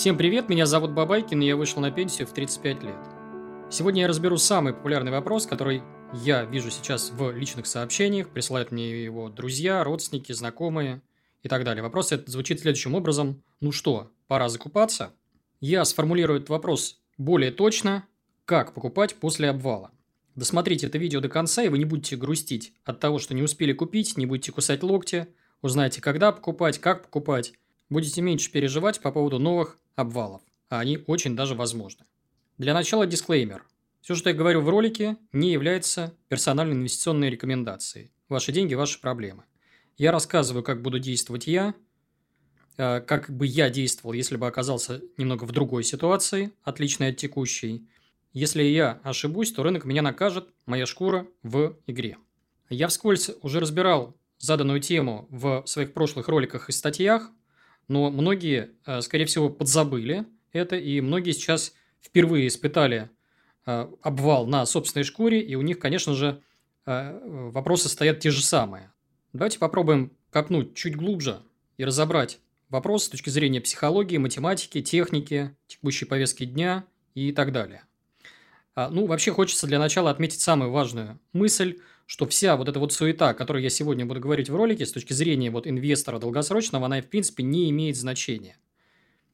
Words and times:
Всем 0.00 0.16
привет, 0.16 0.48
меня 0.48 0.64
зовут 0.64 0.92
Бабайкин, 0.92 1.42
и 1.42 1.46
я 1.46 1.56
вышел 1.56 1.82
на 1.82 1.90
пенсию 1.90 2.26
в 2.26 2.32
35 2.32 2.82
лет. 2.84 2.96
Сегодня 3.70 4.00
я 4.00 4.08
разберу 4.08 4.38
самый 4.38 4.72
популярный 4.72 5.10
вопрос, 5.10 5.46
который 5.46 5.82
я 6.14 6.44
вижу 6.44 6.70
сейчас 6.70 7.10
в 7.10 7.32
личных 7.32 7.66
сообщениях, 7.66 8.30
присылают 8.30 8.72
мне 8.72 9.04
его 9.04 9.28
друзья, 9.28 9.84
родственники, 9.84 10.32
знакомые 10.32 11.02
и 11.42 11.50
так 11.50 11.64
далее. 11.64 11.82
Вопрос 11.82 12.12
этот 12.12 12.30
звучит 12.30 12.60
следующим 12.60 12.94
образом. 12.94 13.42
Ну 13.60 13.72
что, 13.72 14.10
пора 14.26 14.48
закупаться? 14.48 15.12
Я 15.60 15.84
сформулирую 15.84 16.38
этот 16.38 16.48
вопрос 16.48 17.02
более 17.18 17.50
точно, 17.50 18.06
как 18.46 18.72
покупать 18.72 19.16
после 19.16 19.50
обвала. 19.50 19.90
Досмотрите 20.34 20.86
это 20.86 20.96
видео 20.96 21.20
до 21.20 21.28
конца, 21.28 21.62
и 21.62 21.68
вы 21.68 21.76
не 21.76 21.84
будете 21.84 22.16
грустить 22.16 22.72
от 22.84 23.00
того, 23.00 23.18
что 23.18 23.34
не 23.34 23.42
успели 23.42 23.74
купить, 23.74 24.16
не 24.16 24.24
будете 24.24 24.50
кусать 24.50 24.82
локти, 24.82 25.26
узнаете, 25.60 26.00
когда 26.00 26.32
покупать, 26.32 26.78
как 26.78 27.02
покупать, 27.02 27.52
будете 27.90 28.22
меньше 28.22 28.50
переживать 28.50 29.00
по 29.00 29.12
поводу 29.12 29.38
новых 29.38 29.76
обвалов, 29.96 30.42
а 30.68 30.80
они 30.80 31.04
очень 31.06 31.36
даже 31.36 31.54
возможны. 31.54 32.06
Для 32.56 32.72
начала 32.72 33.06
дисклеймер. 33.06 33.64
Все, 34.00 34.14
что 34.14 34.30
я 34.30 34.36
говорю 34.36 34.62
в 34.62 34.68
ролике, 34.68 35.16
не 35.32 35.52
является 35.52 36.14
персональной 36.28 36.74
инвестиционной 36.74 37.28
рекомендацией. 37.28 38.12
Ваши 38.28 38.52
деньги– 38.52 38.74
ваши 38.74 39.00
проблемы. 39.00 39.44
Я 39.98 40.12
рассказываю, 40.12 40.62
как 40.62 40.80
буду 40.80 40.98
действовать 40.98 41.46
я, 41.46 41.74
э, 42.78 43.00
как 43.00 43.28
бы 43.28 43.46
я 43.46 43.68
действовал, 43.68 44.14
если 44.14 44.36
бы 44.36 44.46
оказался 44.46 45.02
немного 45.18 45.44
в 45.44 45.52
другой 45.52 45.84
ситуации, 45.84 46.52
отличной 46.62 47.08
от 47.08 47.18
текущей. 47.18 47.86
Если 48.32 48.62
я 48.62 49.00
ошибусь, 49.02 49.52
то 49.52 49.62
рынок 49.62 49.84
меня 49.84 50.00
накажет, 50.00 50.48
моя 50.64 50.86
шкура 50.86 51.26
в 51.42 51.76
игре. 51.86 52.16
Я 52.70 52.88
вскользь 52.88 53.30
уже 53.42 53.60
разбирал 53.60 54.16
заданную 54.38 54.80
тему 54.80 55.26
в 55.28 55.64
своих 55.66 55.92
прошлых 55.92 56.28
роликах 56.28 56.68
и 56.68 56.72
статьях, 56.72 57.30
но 57.90 58.08
многие, 58.08 58.70
э, 58.86 59.00
скорее 59.00 59.24
всего, 59.24 59.50
подзабыли 59.50 60.24
это, 60.52 60.76
и 60.76 61.00
многие 61.00 61.32
сейчас 61.32 61.74
впервые 62.00 62.46
испытали 62.46 63.10
э, 63.66 63.88
обвал 64.00 64.46
на 64.46 64.64
собственной 64.64 65.02
шкуре, 65.02 65.40
и 65.40 65.56
у 65.56 65.62
них, 65.62 65.80
конечно 65.80 66.14
же, 66.14 66.40
э, 66.86 67.20
вопросы 67.50 67.88
стоят 67.88 68.20
те 68.20 68.30
же 68.30 68.42
самые. 68.42 68.92
Давайте 69.32 69.58
попробуем 69.58 70.12
копнуть 70.30 70.76
чуть 70.76 70.94
глубже 70.94 71.42
и 71.78 71.84
разобрать 71.84 72.38
вопрос 72.68 73.06
с 73.06 73.08
точки 73.08 73.28
зрения 73.28 73.60
психологии, 73.60 74.18
математики, 74.18 74.80
техники, 74.82 75.56
текущей 75.66 76.04
повестки 76.04 76.44
дня 76.44 76.84
и 77.14 77.32
так 77.32 77.50
далее. 77.50 77.82
А, 78.76 78.88
ну, 78.88 79.06
вообще 79.06 79.32
хочется 79.32 79.66
для 79.66 79.80
начала 79.80 80.10
отметить 80.10 80.40
самую 80.40 80.70
важную 80.70 81.18
мысль, 81.32 81.80
что 82.10 82.26
вся 82.26 82.56
вот 82.56 82.68
эта 82.68 82.80
вот 82.80 82.92
суета, 82.92 83.28
о 83.28 83.34
которой 83.34 83.62
я 83.62 83.70
сегодня 83.70 84.04
буду 84.04 84.18
говорить 84.18 84.50
в 84.50 84.56
ролике, 84.56 84.84
с 84.84 84.90
точки 84.90 85.12
зрения 85.12 85.48
вот 85.48 85.68
инвестора 85.68 86.18
долгосрочного, 86.18 86.86
она 86.86 87.00
в 87.00 87.06
принципе 87.06 87.44
не 87.44 87.70
имеет 87.70 87.96
значения. 87.96 88.58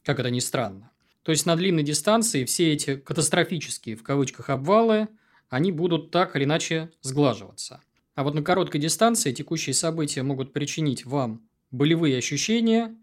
Как 0.04 0.20
это 0.20 0.28
ни 0.28 0.40
странно. 0.40 0.90
То 1.22 1.32
есть 1.32 1.46
на 1.46 1.56
длинной 1.56 1.84
дистанции 1.84 2.44
все 2.44 2.74
эти 2.74 2.96
катастрофические 2.96 3.96
в 3.96 4.02
кавычках 4.02 4.50
обвалы, 4.50 5.08
они 5.48 5.72
будут 5.72 6.10
так 6.10 6.36
или 6.36 6.44
иначе 6.44 6.90
сглаживаться. 7.00 7.80
А 8.14 8.24
вот 8.24 8.34
на 8.34 8.42
короткой 8.42 8.82
дистанции 8.82 9.32
текущие 9.32 9.72
события 9.72 10.22
могут 10.22 10.52
причинить 10.52 11.06
вам 11.06 11.48
болевые 11.70 12.18
ощущения, 12.18 12.94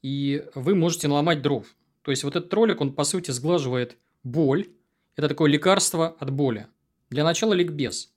и 0.00 0.46
вы 0.54 0.74
можете 0.74 1.08
наломать 1.08 1.42
дров. 1.42 1.66
То 2.00 2.10
есть 2.10 2.24
вот 2.24 2.36
этот 2.36 2.54
ролик, 2.54 2.80
он 2.80 2.94
по 2.94 3.04
сути 3.04 3.32
сглаживает 3.32 3.98
боль. 4.22 4.68
Это 5.14 5.28
такое 5.28 5.50
лекарство 5.50 6.16
от 6.18 6.30
боли. 6.30 6.68
Для 7.10 7.22
начала 7.22 7.52
ликбез. 7.52 8.14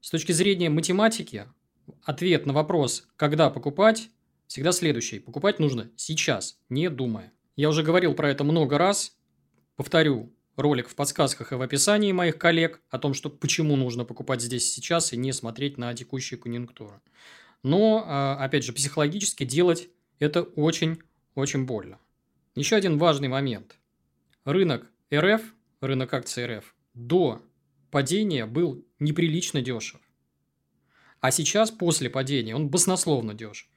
С 0.00 0.10
точки 0.10 0.32
зрения 0.32 0.70
математики, 0.70 1.46
ответ 2.04 2.46
на 2.46 2.52
вопрос, 2.52 3.06
когда 3.16 3.50
покупать, 3.50 4.08
всегда 4.46 4.72
следующий. 4.72 5.18
Покупать 5.18 5.58
нужно 5.58 5.90
сейчас, 5.96 6.58
не 6.68 6.88
думая. 6.88 7.32
Я 7.54 7.68
уже 7.68 7.82
говорил 7.82 8.14
про 8.14 8.30
это 8.30 8.42
много 8.42 8.78
раз. 8.78 9.18
Повторю 9.76 10.32
ролик 10.56 10.88
в 10.88 10.94
подсказках 10.94 11.52
и 11.52 11.54
в 11.54 11.62
описании 11.62 12.12
моих 12.12 12.38
коллег 12.38 12.80
о 12.88 12.98
том, 12.98 13.12
что 13.12 13.28
почему 13.28 13.76
нужно 13.76 14.04
покупать 14.04 14.40
здесь 14.40 14.72
сейчас 14.72 15.12
и 15.12 15.16
не 15.16 15.32
смотреть 15.32 15.76
на 15.76 15.92
текущую 15.94 16.40
конъюнктуру. 16.40 17.02
Но, 17.62 18.04
а, 18.06 18.42
опять 18.42 18.64
же, 18.64 18.72
психологически 18.72 19.44
делать 19.44 19.88
это 20.18 20.42
очень-очень 20.42 21.66
больно. 21.66 21.98
Еще 22.54 22.76
один 22.76 22.98
важный 22.98 23.28
момент. 23.28 23.76
Рынок 24.44 24.90
РФ, 25.12 25.42
рынок 25.80 26.14
акций 26.14 26.46
РФ, 26.46 26.74
до 26.94 27.42
падения 27.90 28.46
был 28.46 28.84
неприлично 28.98 29.60
дешев. 29.62 30.00
А 31.20 31.30
сейчас, 31.30 31.70
после 31.70 32.08
падения, 32.08 32.54
он 32.54 32.68
баснословно 32.68 33.34
дешев. 33.34 33.68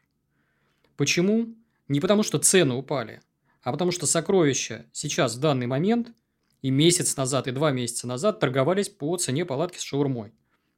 Почему? 0.95 1.55
Не 1.87 1.99
потому, 1.99 2.23
что 2.23 2.39
цены 2.39 2.75
упали, 2.75 3.21
а 3.61 3.71
потому 3.71 3.91
что 3.91 4.05
сокровища 4.05 4.85
сейчас, 4.93 5.35
в 5.35 5.39
данный 5.39 5.67
момент, 5.67 6.13
и 6.61 6.71
месяц 6.71 7.17
назад, 7.17 7.47
и 7.47 7.51
два 7.51 7.71
месяца 7.71 8.07
назад 8.07 8.39
торговались 8.39 8.89
по 8.89 9.17
цене 9.17 9.45
палатки 9.45 9.77
с 9.77 9.81
шаурмой. 9.81 10.31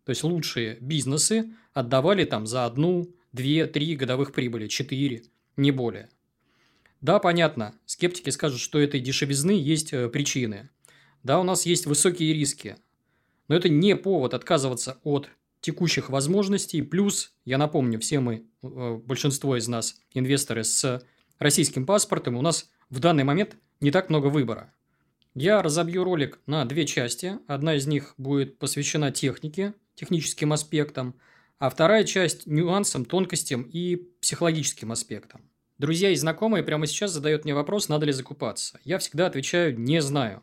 То 0.03 0.09
есть, 0.11 0.23
лучшие 0.23 0.77
бизнесы 0.81 1.53
отдавали 1.73 2.25
там 2.25 2.47
за 2.47 2.65
одну, 2.65 3.13
две, 3.31 3.67
три 3.67 3.95
годовых 3.95 4.33
прибыли, 4.33 4.67
четыре, 4.67 5.23
не 5.57 5.71
более. 5.71 6.09
Да, 7.01 7.19
понятно, 7.19 7.75
скептики 7.85 8.31
скажут, 8.31 8.59
что 8.59 8.79
этой 8.79 8.99
дешевизны 8.99 9.51
есть 9.51 9.93
э, 9.93 10.09
причины. 10.09 10.69
Да, 11.21 11.39
у 11.39 11.43
нас 11.43 11.65
есть 11.65 11.85
высокие 11.85 12.33
риски, 12.33 12.77
но 13.47 13.55
это 13.55 13.69
не 13.69 13.95
повод 13.95 14.33
отказываться 14.33 14.99
от 15.03 15.29
текущих 15.61 16.09
возможностей. 16.09 16.81
Плюс, 16.81 17.33
я 17.43 17.57
напомню, 17.57 17.99
все 17.99 18.19
мы, 18.19 18.45
э, 18.61 18.99
большинство 19.03 19.57
из 19.57 19.67
нас, 19.67 19.99
инвесторы 20.13 20.63
с 20.63 21.03
российским 21.39 21.85
паспортом, 21.85 22.35
у 22.35 22.41
нас 22.41 22.69
в 22.89 22.99
данный 22.99 23.23
момент 23.23 23.57
не 23.79 23.91
так 23.91 24.09
много 24.09 24.27
выбора. 24.27 24.73
Я 25.33 25.61
разобью 25.61 26.03
ролик 26.03 26.39
на 26.45 26.63
две 26.65 26.85
части. 26.85 27.39
Одна 27.47 27.75
из 27.75 27.87
них 27.87 28.13
будет 28.17 28.57
посвящена 28.57 29.11
технике, 29.11 29.73
техническим 29.95 30.53
аспектам, 30.53 31.15
а 31.59 31.69
вторая 31.69 32.03
часть 32.03 32.45
нюансам, 32.45 33.03
тонкостям 33.03 33.63
и 33.63 33.97
психологическим 34.21 34.91
аспектам. 34.91 35.49
Друзья 35.77 36.09
и 36.09 36.15
знакомые 36.15 36.63
прямо 36.63 36.87
сейчас 36.87 37.11
задают 37.11 37.43
мне 37.43 37.53
вопрос, 37.53 37.89
надо 37.89 38.05
ли 38.05 38.13
закупаться. 38.13 38.79
Я 38.85 38.97
всегда 38.97 39.27
отвечаю 39.27 39.77
«не 39.77 40.01
знаю». 40.01 40.41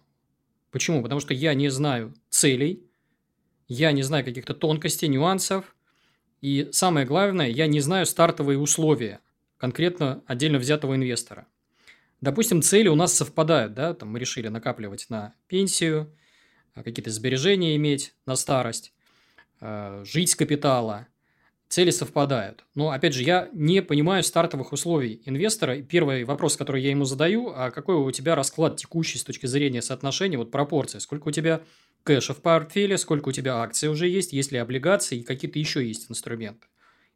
Почему? 0.70 1.02
Потому 1.02 1.20
что 1.20 1.32
я 1.32 1.54
не 1.54 1.70
знаю 1.70 2.14
целей, 2.28 2.86
я 3.72 3.92
не 3.92 4.02
знаю 4.02 4.24
каких-то 4.24 4.54
тонкостей, 4.54 5.08
нюансов. 5.08 5.74
И 6.40 6.68
самое 6.72 7.06
главное, 7.06 7.48
я 7.48 7.66
не 7.66 7.80
знаю 7.80 8.06
стартовые 8.06 8.58
условия 8.58 9.20
конкретно 9.56 10.22
отдельно 10.26 10.58
взятого 10.58 10.96
инвестора. 10.96 11.46
Допустим, 12.20 12.62
цели 12.62 12.88
у 12.88 12.94
нас 12.94 13.14
совпадают, 13.14 13.74
да, 13.74 13.94
там 13.94 14.10
мы 14.10 14.18
решили 14.18 14.48
накапливать 14.48 15.06
на 15.08 15.34
пенсию, 15.46 16.12
а, 16.74 16.82
какие-то 16.82 17.10
сбережения 17.10 17.76
иметь 17.76 18.14
на 18.26 18.36
старость, 18.36 18.92
а, 19.60 20.02
жить 20.04 20.30
с 20.30 20.36
капитала. 20.36 21.06
Цели 21.68 21.90
совпадают. 21.90 22.64
Но, 22.74 22.90
опять 22.90 23.14
же, 23.14 23.22
я 23.22 23.48
не 23.52 23.80
понимаю 23.80 24.22
стартовых 24.22 24.72
условий 24.72 25.22
инвестора. 25.24 25.80
Первый 25.80 26.24
вопрос, 26.24 26.56
который 26.56 26.82
я 26.82 26.90
ему 26.90 27.04
задаю, 27.04 27.52
а 27.54 27.70
какой 27.70 27.94
у 27.96 28.10
тебя 28.10 28.34
расклад 28.34 28.76
текущий 28.76 29.18
с 29.18 29.24
точки 29.24 29.46
зрения 29.46 29.80
соотношения, 29.80 30.36
вот 30.36 30.50
пропорции, 30.50 30.98
сколько 30.98 31.28
у 31.28 31.32
тебя 31.32 31.62
кэша 32.04 32.34
в 32.34 32.42
портфеле, 32.42 32.98
сколько 32.98 33.28
у 33.28 33.32
тебя 33.32 33.56
акций 33.56 33.88
уже 33.88 34.08
есть, 34.08 34.32
есть 34.32 34.52
ли 34.52 34.58
облигации 34.58 35.18
и 35.18 35.22
какие-то 35.22 35.58
еще 35.58 35.86
есть 35.86 36.10
инструменты. 36.10 36.66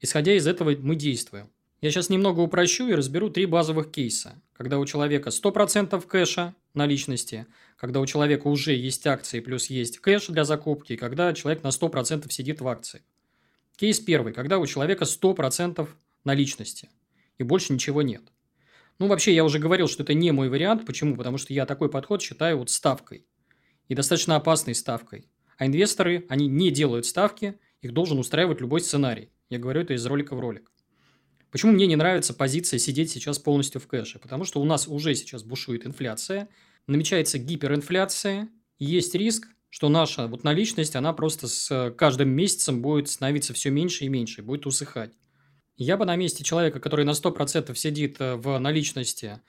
Исходя 0.01 0.35
из 0.35 0.47
этого 0.47 0.75
мы 0.79 0.97
действуем. 0.97 1.51
Я 1.81 1.91
сейчас 1.91 2.09
немного 2.09 2.41
упрощу 2.41 2.89
и 2.89 2.95
разберу 2.95 3.29
три 3.29 3.47
базовых 3.47 3.91
кейса. 3.91 4.41
Когда 4.55 4.79
у 4.79 4.87
человека 4.87 5.31
100% 5.31 6.01
кэша 6.07 6.55
наличности, 6.75 7.47
когда 7.77 8.01
у 8.01 8.07
человека 8.07 8.47
уже 8.47 8.75
есть 8.75 9.07
акции 9.07 9.41
плюс 9.41 9.67
есть 9.67 9.99
кэш 9.99 10.29
для 10.29 10.45
закупки, 10.45 10.95
и 10.95 10.97
когда 10.97 11.33
человек 11.35 11.63
на 11.63 11.69
100% 11.69 12.31
сидит 12.31 12.61
в 12.61 12.69
акции. 12.69 13.03
Кейс 13.77 14.01
первый, 14.01 14.33
когда 14.33 14.59
у 14.59 14.67
человека 14.67 15.05
100% 15.05 15.87
наличности 16.25 16.89
и 17.37 17.43
больше 17.43 17.73
ничего 17.73 18.01
нет. 18.01 18.23
Ну, 18.99 19.09
вообще, 19.09 19.35
я 19.35 19.45
уже 19.45 19.59
говорил, 19.59 19.89
что 19.89 20.03
это 20.03 20.15
не 20.15 20.33
мой 20.33 20.49
вариант. 20.49 20.87
Почему? 20.87 21.17
Потому 21.17 21.37
что 21.37 21.53
я 21.53 21.67
такой 21.67 21.91
подход 21.91 22.23
считаю 22.23 22.59
вот 22.59 22.71
ставкой 22.71 23.27
и 23.89 23.95
достаточно 23.95 24.37
опасной 24.37 24.75
ставкой. 24.75 25.27
А 25.59 25.67
инвесторы, 25.67 26.27
они 26.29 26.47
не 26.47 26.71
делают 26.71 27.07
ставки, 27.07 27.59
их 27.81 27.93
должен 27.93 28.19
устраивать 28.19 28.61
любой 28.61 28.81
сценарий. 28.81 29.31
Я 29.49 29.59
говорю 29.59 29.83
это 29.83 29.95
из 29.95 30.05
ролика 30.07 30.35
в 30.35 30.41
ролик. 30.41 30.71
Почему 31.51 31.73
мне 31.73 31.87
не 31.87 31.97
нравится 31.97 32.35
позиция 32.35 32.79
сидеть 32.79 33.11
сейчас 33.11 33.39
полностью 33.39 33.81
в 33.81 33.87
кэше? 33.87 34.19
Потому 34.19 34.45
что 34.45 34.61
у 34.61 34.65
нас 34.65 34.89
уже 34.89 35.15
сейчас 35.15 35.43
бушует 35.43 35.87
инфляция, 35.87 36.49
намечается 36.87 37.39
гиперинфляция, 37.39 38.49
и 38.79 38.85
есть 38.85 39.15
риск, 39.15 39.49
что 39.71 39.89
наша 39.89 40.27
вот 40.27 40.45
наличность, 40.45 40.97
она 40.97 41.13
просто 41.13 41.49
с 41.49 41.95
каждым 41.97 42.31
месяцем 42.31 42.83
будет 42.83 43.09
становиться 43.09 43.55
все 43.55 43.71
меньше 43.71 44.05
и 44.05 44.09
меньше, 44.09 44.43
будет 44.43 44.67
усыхать. 44.67 45.13
Я 45.77 45.97
бы 45.97 46.05
на 46.07 46.17
месте 46.17 46.43
человека, 46.43 46.81
который 46.81 47.05
на 47.05 47.11
100% 47.11 47.75
сидит 47.75 48.17
э, 48.19 48.37
в 48.37 48.59
наличности, 48.59 49.41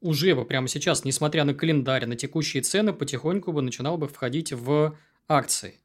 уже 0.00 0.34
бы 0.34 0.44
прямо 0.44 0.68
сейчас, 0.68 1.04
несмотря 1.04 1.44
на 1.44 1.54
календарь, 1.54 2.06
на 2.06 2.16
текущие 2.16 2.62
цены, 2.62 2.92
потихоньку 2.92 3.52
бы 3.52 3.62
начинал 3.62 3.96
бы 3.96 4.08
входить 4.08 4.52
в 4.52 4.96
акции. 5.26 5.80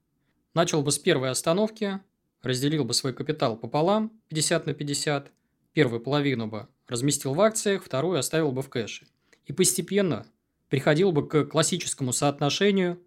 Начал 0.53 0.81
бы 0.81 0.91
с 0.91 0.99
первой 0.99 1.29
остановки, 1.29 1.99
разделил 2.41 2.83
бы 2.83 2.93
свой 2.93 3.13
капитал 3.13 3.55
пополам, 3.55 4.11
50 4.27 4.65
на 4.65 4.73
50, 4.73 5.31
первую 5.73 6.01
половину 6.01 6.47
бы 6.47 6.67
разместил 6.87 7.33
в 7.33 7.41
акциях, 7.41 7.83
вторую 7.83 8.19
оставил 8.19 8.51
бы 8.51 8.61
в 8.61 8.69
кэше. 8.69 9.07
и 9.45 9.53
постепенно 9.53 10.27
приходил 10.69 11.11
бы 11.11 11.27
к 11.27 11.45
классическому 11.45 12.13
соотношению 12.13 13.01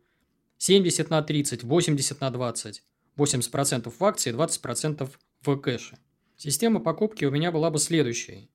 70 0.58 1.08
на 1.10 1.22
30, 1.22 1.62
80 1.62 2.20
на 2.20 2.30
20, 2.30 2.82
80% 3.16 3.94
в 3.96 4.04
акции, 4.04 4.34
20% 4.34 5.10
в 5.42 5.56
кэше. 5.56 5.98
Система 6.36 6.80
покупки 6.80 7.24
у 7.24 7.30
меня 7.30 7.52
была 7.52 7.70
бы 7.70 7.78
следующей. 7.78 8.50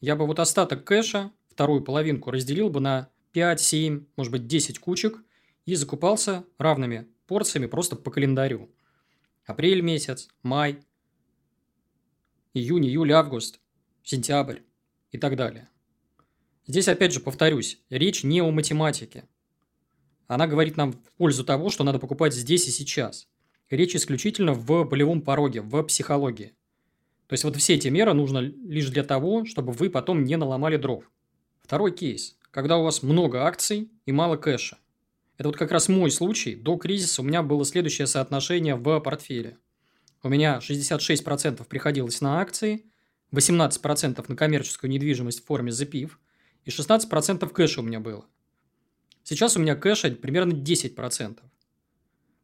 Я 0.00 0.14
бы 0.14 0.26
вот 0.26 0.38
остаток 0.38 0.84
кэша, 0.84 1.32
вторую 1.54 1.82
половинку, 1.82 2.30
разделил 2.30 2.68
бы 2.68 2.80
на 2.80 3.08
5, 3.32 3.60
7, 3.60 4.06
может 4.16 4.32
быть 4.32 4.46
10 4.46 4.78
кучек 4.78 5.18
и 5.64 5.74
закупался 5.76 6.44
равными 6.58 7.06
порциями 7.26 7.66
просто 7.66 7.96
по 7.96 8.10
календарю. 8.10 8.70
Апрель 9.46 9.80
месяц, 9.80 10.28
май, 10.42 10.80
июнь, 12.54 12.86
июль, 12.86 13.12
август, 13.12 13.60
сентябрь 14.02 14.60
и 15.12 15.18
так 15.18 15.36
далее. 15.36 15.68
Здесь 16.66 16.88
опять 16.88 17.12
же 17.12 17.20
повторюсь, 17.20 17.80
речь 17.88 18.24
не 18.24 18.40
о 18.40 18.50
математике. 18.50 19.28
Она 20.26 20.46
говорит 20.46 20.76
нам 20.76 20.92
в 20.92 21.12
пользу 21.16 21.44
того, 21.44 21.70
что 21.70 21.84
надо 21.84 21.98
покупать 21.98 22.34
здесь 22.34 22.66
и 22.66 22.70
сейчас. 22.70 23.28
Речь 23.70 23.94
исключительно 23.94 24.54
в 24.54 24.84
болевом 24.84 25.22
пороге, 25.22 25.60
в 25.60 25.82
психологии. 25.84 26.54
То 27.26 27.32
есть 27.32 27.44
вот 27.44 27.56
все 27.56 27.74
эти 27.74 27.88
меры 27.88 28.12
нужно 28.12 28.38
лишь 28.38 28.88
для 28.90 29.02
того, 29.02 29.44
чтобы 29.44 29.72
вы 29.72 29.90
потом 29.90 30.24
не 30.24 30.36
наломали 30.36 30.76
дров. 30.76 31.10
Второй 31.64 31.92
кейс. 31.92 32.36
Когда 32.50 32.76
у 32.76 32.84
вас 32.84 33.02
много 33.02 33.46
акций 33.46 33.90
и 34.04 34.12
мало 34.12 34.36
кэша. 34.36 34.76
Это 35.38 35.48
вот 35.48 35.56
как 35.56 35.72
раз 35.72 35.88
мой 35.88 36.10
случай. 36.10 36.54
До 36.54 36.76
кризиса 36.76 37.22
у 37.22 37.24
меня 37.24 37.42
было 37.42 37.64
следующее 37.64 38.06
соотношение 38.06 38.76
в 38.76 39.00
портфеле. 39.00 39.56
У 40.22 40.28
меня 40.28 40.60
66% 40.62 41.64
приходилось 41.64 42.20
на 42.20 42.40
акции, 42.40 42.84
18% 43.32 44.24
на 44.28 44.36
коммерческую 44.36 44.90
недвижимость 44.90 45.42
в 45.42 45.46
форме 45.46 45.72
ZPIF 45.72 46.12
и 46.66 46.70
16% 46.70 47.48
кэша 47.48 47.80
у 47.80 47.84
меня 47.84 47.98
было. 47.98 48.26
Сейчас 49.22 49.56
у 49.56 49.60
меня 49.60 49.74
кэша 49.74 50.10
примерно 50.10 50.52
10%. 50.52 51.38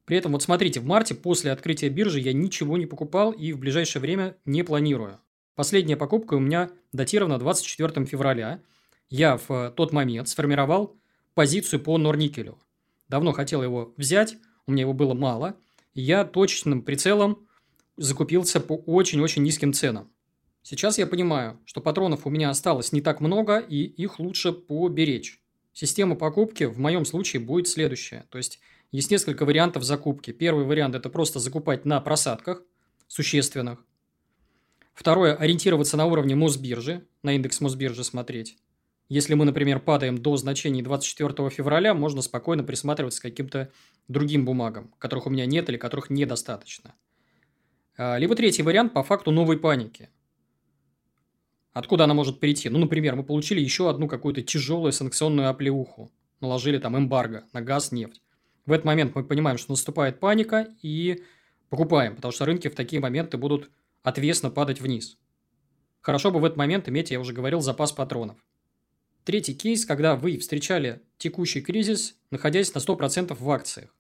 При 0.07 0.17
этом, 0.17 0.33
вот 0.33 0.43
смотрите, 0.43 0.81
в 0.81 0.87
марте 0.87 1.15
после 1.15 1.53
открытия 1.53 1.91
биржи 1.91 2.21
я 2.21 2.33
ничего 2.33 2.79
не 2.79 2.87
покупал 2.87 3.33
и 3.33 3.53
в 3.53 3.59
ближайшее 3.59 4.01
время 4.01 4.37
не 4.47 4.63
планирую. 4.63 5.21
Последняя 5.55 5.97
покупка 5.97 6.35
у 6.35 6.41
меня 6.41 6.71
датирована 6.93 7.39
24 7.39 8.07
февраля. 8.07 8.63
Я 9.11 9.37
в 9.37 9.75
тот 9.77 9.93
момент 9.93 10.29
сформировал 10.29 10.97
позицию 11.35 11.81
по 11.81 11.99
Норникелю– 11.99 12.59
Давно 13.11 13.33
хотел 13.33 13.61
его 13.63 13.93
взять, 13.97 14.37
у 14.67 14.73
меня 14.73 14.83
его 14.83 14.93
было 14.93 15.15
мало. 15.15 15.57
И 15.95 16.01
я 16.01 16.25
точным 16.25 16.83
прицелом 16.83 17.49
закупился 17.97 18.61
по 18.61 18.75
очень-очень 18.75 19.43
низким 19.43 19.73
ценам. 19.73 20.13
Сейчас 20.63 20.97
я 20.97 21.09
понимаю, 21.09 21.59
что 21.65 21.81
патронов 21.81 22.25
у 22.25 22.31
меня 22.31 22.51
осталось 22.51 22.93
не 22.93 23.01
так 23.01 23.21
много, 23.21 23.59
и 23.59 23.83
их 23.83 24.21
лучше 24.21 24.53
поберечь. 24.53 25.43
Система 25.73 26.15
покупки 26.15 26.65
в 26.65 26.79
моем 26.79 27.05
случае 27.05 27.43
будет 27.43 27.67
следующая. 27.67 28.27
То 28.31 28.39
есть, 28.39 28.61
есть 28.93 29.11
несколько 29.11 29.45
вариантов 29.45 29.83
закупки. 29.83 30.31
Первый 30.31 30.65
вариант– 30.65 30.95
это 30.95 31.11
просто 31.11 31.41
закупать 31.41 31.85
на 31.85 32.01
просадках 32.01 32.63
существенных. 33.09 33.85
Второе– 34.95 35.35
ориентироваться 35.37 35.97
на 35.97 36.07
уровне 36.07 36.37
Мосбиржи, 36.37 37.09
на 37.25 37.35
индекс 37.35 37.61
Мосбиржи 37.61 38.05
смотреть. 38.05 38.57
Если 39.11 39.35
мы, 39.35 39.45
например, 39.45 39.81
падаем 39.81 40.17
до 40.17 40.37
значений 40.37 40.83
24 40.83 41.51
февраля, 41.51 41.95
можно 41.95 42.23
спокойно 42.23 42.63
присматриваться 42.63 43.21
к 43.21 43.25
каким-то 43.25 43.73
другим 44.07 44.45
бумагам, 44.45 44.95
которых 44.99 45.27
у 45.27 45.31
меня 45.31 45.47
нет 45.47 45.69
или 45.69 45.77
которых 45.77 46.11
недостаточно. 46.11 46.95
А, 47.97 48.19
либо 48.19 48.37
третий 48.37 48.63
вариант 48.63 48.93
по 48.93 49.03
факту 49.03 49.33
новой 49.33 49.59
паники. 49.59 50.11
Откуда 51.73 52.05
она 52.05 52.15
может 52.15 52.39
прийти? 52.39 52.69
Ну, 52.69 52.79
например, 52.79 53.17
мы 53.17 53.25
получили 53.25 53.61
еще 53.61 53.91
одну 53.91 54.07
какую-то 54.07 54.43
тяжелую 54.43 54.93
санкционную 54.93 55.49
оплеуху. 55.49 56.13
Наложили 56.41 56.79
там 56.79 56.97
эмбарго 56.97 57.43
на 57.53 57.63
газ, 57.63 57.91
нефть. 57.91 58.23
В 58.65 58.71
этот 58.71 58.85
момент 58.85 59.17
мы 59.17 59.25
понимаем, 59.25 59.59
что 59.59 59.73
наступает 59.73 60.21
паника 60.21 60.69
и 60.83 61.25
покупаем, 61.69 62.15
потому 62.15 62.31
что 62.31 62.45
рынки 62.45 62.69
в 62.69 62.77
такие 62.77 63.03
моменты 63.03 63.39
будут 63.39 63.73
отвесно 64.05 64.51
падать 64.51 64.81
вниз. 64.81 65.19
Хорошо 66.01 66.31
бы 66.31 66.39
в 66.39 66.45
этот 66.45 66.57
момент 66.57 66.89
иметь, 66.89 67.11
я 67.11 67.19
уже 67.19 67.33
говорил, 67.33 67.61
запас 67.61 67.91
патронов. 67.91 68.37
Третий 69.25 69.55
кейс, 69.55 69.85
когда 69.85 70.17
вы 70.17 70.39
встречали 70.39 71.03
текущий 71.19 71.61
кризис, 71.61 72.17
находясь 72.31 72.73
на 72.75 72.79
100% 72.79 73.37
в 73.39 73.51
акциях. 73.51 73.95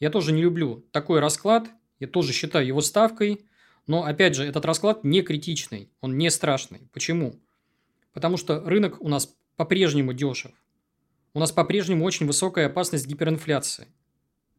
Я 0.00 0.10
тоже 0.10 0.32
не 0.32 0.42
люблю 0.42 0.86
такой 0.90 1.20
расклад, 1.20 1.68
я 2.00 2.08
тоже 2.08 2.32
считаю 2.32 2.66
его 2.66 2.80
ставкой, 2.80 3.44
но, 3.86 4.04
опять 4.04 4.34
же, 4.34 4.44
этот 4.44 4.64
расклад 4.64 5.04
не 5.04 5.22
критичный, 5.22 5.90
он 6.00 6.18
не 6.18 6.30
страшный. 6.30 6.88
Почему? 6.92 7.40
Потому 8.12 8.36
что 8.36 8.60
рынок 8.64 9.00
у 9.00 9.08
нас 9.08 9.34
по-прежнему 9.56 10.12
дешев. 10.12 10.52
У 11.32 11.38
нас 11.38 11.52
по-прежнему 11.52 12.04
очень 12.04 12.26
высокая 12.26 12.66
опасность 12.66 13.06
гиперинфляции. 13.06 13.86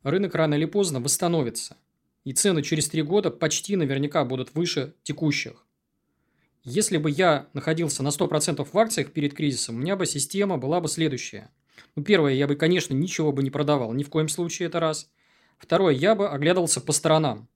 Рынок 0.03 0.35
рано 0.35 0.53
или 0.53 0.65
поздно 0.65 1.01
восстановится. 1.01 1.75
И 2.23 2.33
цены 2.33 2.61
через 2.63 2.87
три 2.87 3.01
года 3.01 3.29
почти 3.29 3.75
наверняка 3.75 4.23
будут 4.23 4.53
выше 4.53 4.93
текущих. 5.03 5.65
Если 6.63 6.97
бы 6.97 7.09
я 7.09 7.49
находился 7.53 8.03
на 8.03 8.09
100% 8.09 8.67
в 8.71 8.77
акциях 8.77 9.11
перед 9.13 9.33
кризисом, 9.33 9.75
у 9.75 9.79
меня 9.79 9.95
бы 9.95 10.05
система 10.05 10.57
была 10.57 10.79
бы 10.79 10.87
следующая. 10.87 11.49
Ну, 11.95 12.03
первое, 12.03 12.33
я 12.33 12.47
бы, 12.47 12.55
конечно, 12.55 12.93
ничего 12.93 13.31
бы 13.31 13.41
не 13.41 13.49
продавал, 13.49 13.93
ни 13.93 14.03
в 14.03 14.09
коем 14.09 14.29
случае 14.29 14.67
это 14.67 14.79
раз. 14.79 15.09
Второе, 15.57 15.93
я 15.93 16.13
бы 16.13 16.29
оглядывался 16.29 16.79
по 16.79 16.91
сторонам. 16.91 17.49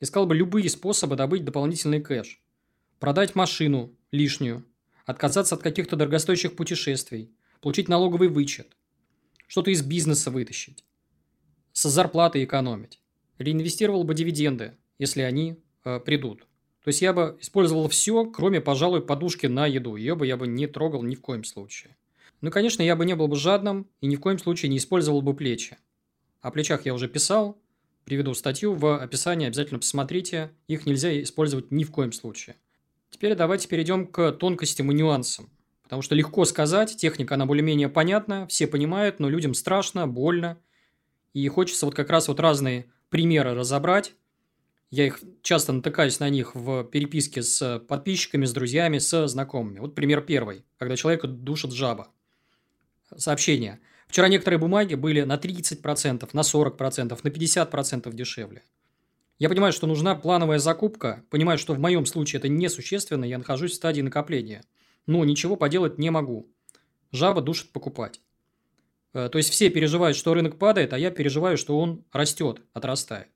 Искал 0.00 0.26
бы 0.26 0.36
любые 0.36 0.70
способы 0.70 1.16
добыть 1.16 1.44
дополнительный 1.44 2.00
кэш. 2.00 2.40
Продать 3.00 3.34
машину 3.34 3.96
лишнюю, 4.12 4.64
отказаться 5.06 5.56
от 5.56 5.62
каких-то 5.62 5.96
дорогостоящих 5.96 6.54
путешествий, 6.54 7.32
получить 7.60 7.88
налоговый 7.88 8.28
вычет, 8.28 8.76
что-то 9.48 9.72
из 9.72 9.82
бизнеса 9.82 10.30
вытащить, 10.30 10.84
с 11.72 11.88
зарплаты 11.88 12.44
экономить. 12.44 13.00
Реинвестировал 13.38 14.04
бы 14.04 14.14
дивиденды, 14.14 14.76
если 14.98 15.22
они 15.22 15.56
э, 15.84 15.98
придут. 15.98 16.46
То 16.82 16.88
есть 16.88 17.00
я 17.00 17.12
бы 17.12 17.36
использовал 17.40 17.88
все, 17.88 18.24
кроме, 18.26 18.60
пожалуй, 18.60 19.02
подушки 19.02 19.46
на 19.46 19.66
еду. 19.66 19.96
Ее 19.96 20.16
бы 20.16 20.26
я 20.26 20.36
бы 20.36 20.48
не 20.48 20.66
трогал 20.66 21.02
ни 21.02 21.14
в 21.14 21.20
коем 21.20 21.44
случае. 21.44 21.96
Ну, 22.40 22.50
конечно, 22.50 22.82
я 22.82 22.96
бы 22.96 23.06
не 23.06 23.14
был 23.14 23.28
бы 23.28 23.36
жадным 23.36 23.88
и 24.00 24.06
ни 24.08 24.16
в 24.16 24.20
коем 24.20 24.38
случае 24.38 24.68
не 24.68 24.78
использовал 24.78 25.22
бы 25.22 25.34
плечи. 25.34 25.78
О 26.40 26.50
плечах 26.50 26.84
я 26.84 26.92
уже 26.92 27.08
писал. 27.08 27.56
Приведу 28.04 28.34
статью 28.34 28.74
в 28.74 29.00
описании, 29.00 29.46
обязательно 29.46 29.78
посмотрите. 29.78 30.50
Их 30.66 30.84
нельзя 30.86 31.22
использовать 31.22 31.70
ни 31.70 31.84
в 31.84 31.92
коем 31.92 32.10
случае. 32.10 32.56
Теперь 33.10 33.36
давайте 33.36 33.68
перейдем 33.68 34.08
к 34.08 34.32
тонкостям 34.32 34.90
и 34.90 34.94
нюансам. 34.94 35.50
Потому 35.84 36.02
что 36.02 36.16
легко 36.16 36.44
сказать, 36.44 36.96
техника, 36.96 37.34
она 37.34 37.46
более-менее 37.46 37.88
понятна, 37.88 38.48
все 38.48 38.66
понимают, 38.66 39.20
но 39.20 39.28
людям 39.28 39.54
страшно, 39.54 40.08
больно. 40.08 40.58
И 41.32 41.46
хочется 41.46 41.86
вот 41.86 41.94
как 41.94 42.10
раз 42.10 42.26
вот 42.26 42.40
разные 42.40 42.86
примеры 43.08 43.54
разобрать, 43.54 44.14
я 44.92 45.06
их 45.06 45.20
часто 45.40 45.72
натыкаюсь 45.72 46.20
на 46.20 46.28
них 46.28 46.54
в 46.54 46.84
переписке 46.84 47.42
с 47.42 47.78
подписчиками, 47.88 48.44
с 48.44 48.52
друзьями, 48.52 48.98
с 48.98 49.26
знакомыми. 49.26 49.78
Вот 49.78 49.94
пример 49.94 50.20
первый, 50.20 50.66
когда 50.76 50.96
человека 50.96 51.26
душит 51.26 51.72
жаба. 51.72 52.08
Сообщение. 53.16 53.80
Вчера 54.06 54.28
некоторые 54.28 54.60
бумаги 54.60 54.94
были 54.94 55.22
на 55.22 55.36
30%, 55.36 56.28
на 56.34 56.40
40%, 56.40 57.20
на 57.22 57.28
50% 57.28 58.12
дешевле. 58.12 58.64
Я 59.38 59.48
понимаю, 59.48 59.72
что 59.72 59.86
нужна 59.86 60.14
плановая 60.14 60.58
закупка, 60.58 61.24
понимаю, 61.30 61.56
что 61.56 61.72
в 61.72 61.78
моем 61.78 62.04
случае 62.04 62.40
это 62.40 62.50
несущественно, 62.50 63.24
я 63.24 63.38
нахожусь 63.38 63.72
в 63.72 63.76
стадии 63.76 64.02
накопления. 64.02 64.62
Но 65.06 65.24
ничего 65.24 65.56
поделать 65.56 65.96
не 65.96 66.10
могу. 66.10 66.52
Жаба 67.12 67.40
душит 67.40 67.72
покупать. 67.72 68.20
Э, 69.14 69.30
то 69.30 69.38
есть 69.38 69.48
все 69.48 69.70
переживают, 69.70 70.18
что 70.18 70.34
рынок 70.34 70.58
падает, 70.58 70.92
а 70.92 70.98
я 70.98 71.10
переживаю, 71.10 71.56
что 71.56 71.78
он 71.78 72.04
растет, 72.12 72.60
отрастает. 72.74 73.28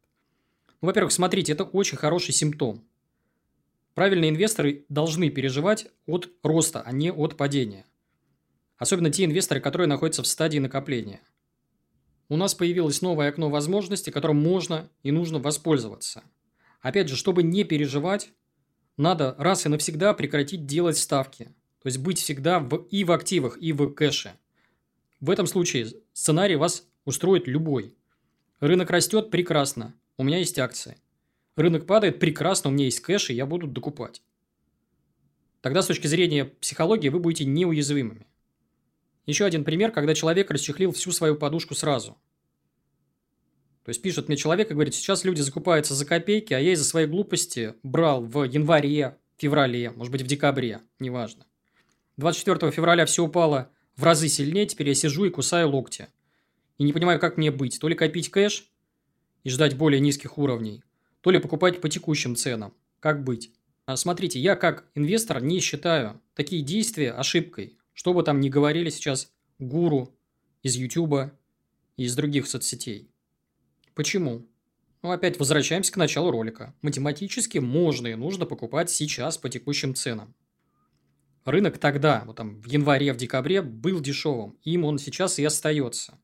Во-первых, 0.81 1.13
смотрите, 1.13 1.53
это 1.53 1.65
очень 1.65 1.97
хороший 1.97 2.33
симптом. 2.33 2.85
Правильные 3.95 4.31
инвесторы 4.31 4.85
должны 4.89 5.31
переживать 5.31 5.87
от 6.07 6.31
роста, 6.43 6.83
а 6.83 6.93
не 6.93 7.11
от 7.11 7.37
падения. 7.37 7.87
Особенно 8.77 9.11
те 9.11 9.25
инвесторы, 9.25 9.61
которые 9.61 9.89
находятся 9.89 10.23
в 10.23 10.27
стадии 10.27 10.59
накопления. 10.59 11.21
У 12.29 12.37
нас 12.37 12.55
появилось 12.55 13.01
новое 13.01 13.29
окно 13.29 13.49
возможностей, 13.49 14.11
которым 14.11 14.37
можно 14.43 14.91
и 15.03 15.13
нужно 15.13 15.39
воспользоваться. 15.39 16.23
Опять 16.83 17.09
же, 17.09 17.17
чтобы 17.17 17.43
не 17.43 17.65
переживать, 17.65 18.31
надо 18.99 19.35
раз 19.39 19.65
и 19.65 19.71
навсегда 19.71 20.13
прекратить 20.13 20.67
делать 20.67 20.99
ставки. 20.99 21.55
То 21.83 21.87
есть 21.87 21.99
быть 21.99 22.19
всегда 22.19 22.59
в, 22.59 22.77
и 22.91 23.05
в 23.05 23.13
активах, 23.13 23.57
и 23.59 23.73
в 23.73 23.95
кэше. 23.95 24.33
В 25.21 25.31
этом 25.31 25.47
случае 25.47 25.89
сценарий 26.13 26.57
вас 26.57 26.87
устроит 27.05 27.47
любой. 27.47 27.97
Рынок 28.61 28.91
растет 28.91 29.31
прекрасно 29.31 29.95
у 30.19 30.25
меня 30.25 30.39
есть 30.39 30.59
акции. 30.59 30.97
Рынок 31.57 31.87
падает, 31.87 32.19
прекрасно, 32.19 32.71
у 32.71 32.73
меня 32.73 32.85
есть 32.85 33.01
кэш, 33.01 33.31
и 33.31 33.35
я 33.35 33.47
буду 33.47 33.67
докупать. 33.67 34.23
Тогда 35.61 35.83
с 35.83 35.87
точки 35.87 36.07
зрения 36.07 36.45
психологии 36.45 37.09
вы 37.09 37.19
будете 37.19 37.45
неуязвимыми. 37.45 38.27
Еще 39.25 39.45
один 39.45 39.65
пример, 39.65 39.91
когда 39.91 40.15
человек 40.15 40.51
расчехлил 40.51 40.93
всю 40.93 41.11
свою 41.13 41.35
подушку 41.37 41.75
сразу. 41.75 42.17
То 43.85 43.91
есть 43.91 44.03
пишет 44.03 44.29
мне 44.29 44.37
человек 44.37 44.71
и 44.71 44.75
говорит, 44.75 44.95
сейчас 44.95 45.25
люди 45.25 45.41
закупаются 45.41 45.95
за 45.95 46.05
копейки, 46.05 46.53
а 46.53 46.59
я 46.59 46.73
из-за 46.73 46.85
своей 46.85 47.07
глупости 47.07 47.75
брал 47.83 48.23
в 48.23 48.45
январе, 48.45 49.17
феврале, 49.37 49.91
может 49.91 50.13
быть 50.13 50.23
в 50.23 50.27
декабре, 50.27 50.81
неважно. 50.99 51.47
24 52.17 52.73
февраля 52.73 53.07
все 53.07 53.25
упало 53.25 53.71
в 53.97 54.05
разы 54.05 54.29
сильнее, 54.29 54.67
теперь 54.67 54.89
я 54.89 54.95
сижу 54.95 55.25
и 55.25 55.31
кусаю 55.31 55.71
локти. 55.71 56.09
И 56.79 56.85
не 56.85 56.93
понимаю, 56.93 57.19
как 57.19 57.37
мне 57.37 57.51
быть. 57.51 57.79
То 57.81 57.89
ли 57.89 57.95
копить 57.95 58.31
кэш 58.31 58.71
и 59.47 59.49
ждать 59.49 59.77
более 59.77 60.01
низких 60.01 60.39
уровней, 60.39 60.83
то 61.21 61.31
ли 61.31 61.39
покупать 61.39 61.81
по 61.81 61.89
текущим 61.89 62.35
ценам. 62.35 62.75
Как 62.99 63.23
быть? 63.23 63.53
А 63.85 63.97
смотрите, 63.97 64.41
я 64.41 64.57
как 64.57 64.91
инвестор 64.97 65.41
не 65.41 65.61
считаю 65.61 66.21
такие 66.35 66.63
действия 66.63 67.13
ошибкой. 67.13 67.79
Что 67.93 68.13
бы 68.13 68.25
там 68.25 68.41
ни 68.41 68.49
говорили 68.49 68.91
сейчас 68.91 69.31
гуру 69.61 70.13
из 70.65 70.75
Ютуба 70.75 71.31
и 71.97 72.07
из 72.07 72.17
других 72.17 72.49
соцсетей. 72.49 73.09
Почему? 73.95 74.49
Ну, 75.03 75.13
опять 75.13 75.39
возвращаемся 75.39 75.93
к 75.93 75.97
началу 75.97 76.33
ролика. 76.33 76.75
Математически 76.83 77.59
можно 77.59 78.09
и 78.09 78.17
нужно 78.17 78.47
покупать 78.47 78.91
сейчас 78.91 79.39
по 79.39 79.49
текущим 79.49 79.95
ценам. 79.95 80.35
Рынок 81.45 81.79
тогда, 81.79 82.25
вот 82.27 82.35
там 82.35 82.61
в 82.61 82.67
январе, 82.67 83.13
в 83.13 83.17
декабре, 83.17 83.63
был 83.63 84.01
дешевым. 84.01 84.59
Им 84.65 84.83
он 84.83 84.99
сейчас 84.99 85.39
и 85.39 85.45
остается. 85.45 86.19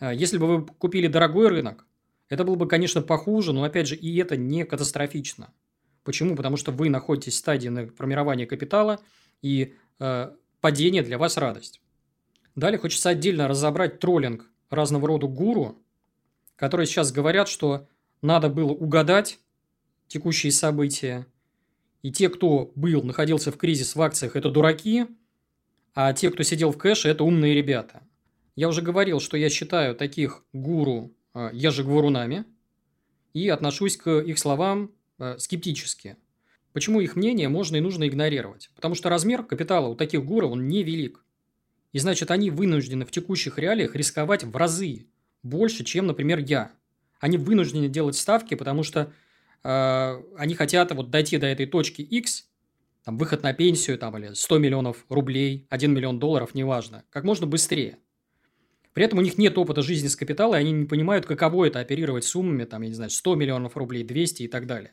А 0.00 0.12
если 0.12 0.36
бы 0.36 0.48
вы 0.48 0.66
купили 0.66 1.06
дорогой 1.06 1.46
рынок, 1.46 1.86
это 2.28 2.44
было 2.44 2.54
бы, 2.54 2.66
конечно, 2.66 3.02
похуже, 3.02 3.52
но, 3.52 3.64
опять 3.64 3.88
же, 3.88 3.96
и 3.96 4.16
это 4.16 4.36
не 4.36 4.64
катастрофично. 4.64 5.52
Почему? 6.02 6.36
Потому 6.36 6.56
что 6.56 6.72
вы 6.72 6.90
находитесь 6.90 7.34
в 7.34 7.38
стадии 7.38 7.86
формирования 7.96 8.46
капитала, 8.46 9.00
и 9.42 9.74
э, 9.98 10.30
падение 10.60 11.02
для 11.02 11.18
вас 11.18 11.36
радость. 11.36 11.80
Далее 12.54 12.78
хочется 12.78 13.10
отдельно 13.10 13.48
разобрать 13.48 13.98
троллинг 14.00 14.50
разного 14.70 15.08
рода 15.08 15.26
гуру, 15.26 15.78
которые 16.56 16.86
сейчас 16.86 17.12
говорят, 17.12 17.48
что 17.48 17.86
надо 18.22 18.48
было 18.48 18.70
угадать 18.70 19.38
текущие 20.08 20.52
события, 20.52 21.26
и 22.02 22.12
те, 22.12 22.28
кто 22.28 22.70
был, 22.74 23.02
находился 23.02 23.50
в 23.50 23.56
кризис 23.56 23.96
в 23.96 24.02
акциях, 24.02 24.36
это 24.36 24.50
дураки, 24.50 25.06
а 25.94 26.12
те, 26.12 26.30
кто 26.30 26.42
сидел 26.42 26.70
в 26.70 26.78
кэше, 26.78 27.08
это 27.08 27.24
умные 27.24 27.54
ребята. 27.54 28.02
Я 28.56 28.68
уже 28.68 28.82
говорил, 28.82 29.20
что 29.20 29.36
я 29.36 29.48
считаю 29.48 29.94
таких 29.94 30.44
гуру 30.52 31.12
э, 31.34 31.50
ежегвурунами 31.52 32.44
и 33.32 33.48
отношусь 33.48 33.96
к 33.96 34.20
их 34.20 34.38
словам 34.38 34.92
э, 35.18 35.36
скептически. 35.38 36.16
Почему 36.72 37.00
их 37.00 37.14
мнение 37.16 37.48
можно 37.48 37.76
и 37.76 37.80
нужно 37.80 38.08
игнорировать? 38.08 38.70
Потому 38.74 38.94
что 38.94 39.08
размер 39.08 39.44
капитала 39.44 39.88
у 39.88 39.94
таких 39.94 40.24
гуру, 40.24 40.48
он 40.48 40.68
невелик. 40.68 41.24
И 41.92 41.98
значит, 42.00 42.30
они 42.32 42.50
вынуждены 42.50 43.06
в 43.06 43.12
текущих 43.12 43.58
реалиях 43.58 43.94
рисковать 43.94 44.42
в 44.42 44.56
разы 44.56 45.06
больше, 45.44 45.84
чем, 45.84 46.08
например, 46.08 46.40
я. 46.40 46.72
Они 47.20 47.38
вынуждены 47.38 47.88
делать 47.88 48.16
ставки, 48.16 48.54
потому 48.54 48.82
что 48.82 49.12
э, 49.62 50.22
они 50.36 50.54
хотят 50.54 50.90
вот 50.92 51.10
дойти 51.10 51.38
до 51.38 51.46
этой 51.46 51.66
точки 51.66 52.02
X, 52.02 52.48
там, 53.04 53.18
выход 53.18 53.42
на 53.42 53.52
пенсию 53.52 53.98
там, 53.98 54.16
или 54.18 54.34
100 54.34 54.58
миллионов 54.58 55.04
рублей, 55.08 55.66
1 55.70 55.92
миллион 55.92 56.18
долларов, 56.18 56.54
неважно, 56.54 57.04
как 57.10 57.22
можно 57.22 57.46
быстрее. 57.46 57.98
При 58.94 59.04
этом 59.04 59.18
у 59.18 59.22
них 59.22 59.38
нет 59.38 59.58
опыта 59.58 59.82
жизни 59.82 60.06
с 60.06 60.16
капитала, 60.16 60.54
и 60.54 60.60
они 60.60 60.72
не 60.72 60.84
понимают, 60.86 61.26
каково 61.26 61.66
это 61.66 61.80
оперировать 61.80 62.24
суммами, 62.24 62.64
там, 62.64 62.82
я 62.82 62.88
не 62.88 62.94
знаю, 62.94 63.10
100 63.10 63.34
миллионов 63.34 63.76
рублей, 63.76 64.04
200 64.04 64.44
и 64.44 64.48
так 64.48 64.66
далее. 64.66 64.92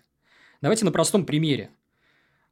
Давайте 0.59 0.85
на 0.85 0.91
простом 0.91 1.25
примере. 1.25 1.69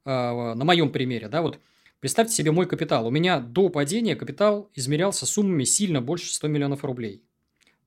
Э, 0.05 0.53
на 0.53 0.63
моем 0.63 0.91
примере, 0.91 1.27
да, 1.27 1.41
вот 1.41 1.59
представьте 1.99 2.35
себе 2.35 2.51
мой 2.51 2.67
капитал. 2.67 3.07
У 3.07 3.09
меня 3.09 3.39
до 3.39 3.69
падения 3.69 4.15
капитал 4.15 4.69
измерялся 4.75 5.25
суммами 5.25 5.63
сильно 5.63 6.01
больше 6.01 6.31
100 6.33 6.47
миллионов 6.47 6.83
рублей. 6.83 7.23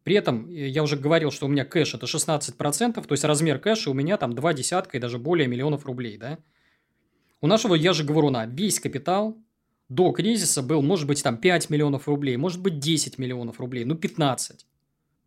При 0.03 0.17
этом 0.17 0.51
э, 0.51 0.69
я 0.69 0.83
уже 0.83 0.97
говорил, 0.97 1.31
что 1.31 1.47
у 1.47 1.49
меня 1.49 1.65
кэш 1.65 1.95
это 1.95 2.07
16%, 2.07 2.95
то 2.95 3.13
есть 3.13 3.25
размер 3.25 3.61
кэша 3.61 3.91
у 3.91 3.95
меня 3.95 4.17
там 4.17 4.35
два 4.35 4.55
десятка 4.55 4.97
и 4.97 5.01
даже 5.01 5.19
более 5.19 5.47
миллионов 5.47 5.87
рублей, 5.87 6.19
да. 6.19 6.39
У 7.41 7.47
нашего 7.47 7.77
я 7.77 7.93
же 7.93 8.03
говоруна 8.03 8.47
весь 8.47 8.81
капитал 8.81 9.37
до 9.95 10.11
кризиса 10.13 10.63
был, 10.63 10.81
может 10.81 11.07
быть, 11.07 11.23
там 11.23 11.37
5 11.37 11.69
миллионов 11.69 12.09
рублей, 12.09 12.37
может 12.37 12.61
быть, 12.61 12.79
10 12.79 13.19
миллионов 13.19 13.61
рублей, 13.61 13.85
ну 13.85 13.95
15. 13.95 14.67